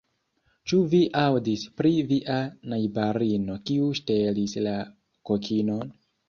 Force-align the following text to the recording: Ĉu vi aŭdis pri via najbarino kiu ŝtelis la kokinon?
Ĉu 0.69 0.77
vi 0.93 1.01
aŭdis 1.23 1.65
pri 1.81 1.91
via 2.11 2.37
najbarino 2.71 3.59
kiu 3.69 3.91
ŝtelis 4.01 4.57
la 4.69 4.75
kokinon? 5.33 5.95